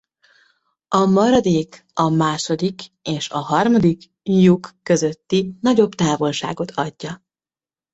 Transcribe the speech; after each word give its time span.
A 0.87 1.05
maradék 1.05 1.85
a 1.93 2.09
második 2.09 2.81
és 3.01 3.29
a 3.29 3.37
harmadik 3.37 4.03
lyuk 4.23 4.69
közötti 4.83 5.57
nagyobb 5.61 5.91
távolságot 5.93 6.71
adja. 6.71 7.23